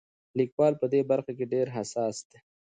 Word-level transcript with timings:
لیکوال 0.37 0.73
په 0.81 0.85
دې 0.93 1.01
برخه 1.11 1.31
کې 1.37 1.45
ډېر 1.53 1.67
حساس 1.77 2.15
دی. 2.29 2.39